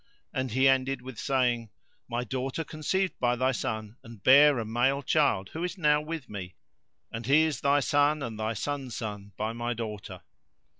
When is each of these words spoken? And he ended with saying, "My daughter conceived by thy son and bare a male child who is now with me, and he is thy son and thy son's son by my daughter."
And 0.33 0.49
he 0.49 0.67
ended 0.67 1.03
with 1.03 1.19
saying, 1.19 1.69
"My 2.09 2.23
daughter 2.23 2.63
conceived 2.63 3.19
by 3.19 3.35
thy 3.35 3.51
son 3.51 3.97
and 4.03 4.23
bare 4.23 4.57
a 4.57 4.65
male 4.65 5.03
child 5.03 5.49
who 5.49 5.63
is 5.63 5.77
now 5.77 6.01
with 6.01 6.27
me, 6.27 6.55
and 7.11 7.27
he 7.27 7.43
is 7.43 7.61
thy 7.61 7.81
son 7.81 8.23
and 8.23 8.39
thy 8.39 8.53
son's 8.53 8.95
son 8.95 9.33
by 9.37 9.53
my 9.53 9.75
daughter." 9.75 10.23